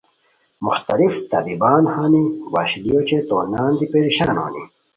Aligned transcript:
مختلف 0.65 1.13
طبیبان 1.31 1.83
ہانی 1.93 2.23
وشلی 2.53 2.91
اوچے 2.95 3.19
تو 3.27 3.37
نان 3.51 3.71
دی 3.77 3.85
پریشان 3.93 4.35
ہونی 4.41 4.63